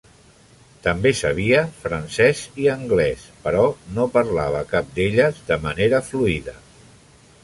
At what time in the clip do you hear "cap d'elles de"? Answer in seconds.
4.75-5.59